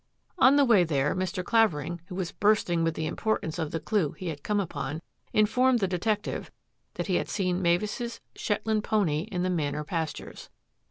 [0.39, 1.43] On the way there Mr.
[1.43, 5.03] Clavering, who was burst ing with the importance of the clue he had come upon,
[5.31, 6.49] informed the detective
[6.95, 10.49] that he had seen Mavis's Shetland pony in the Manor pastures.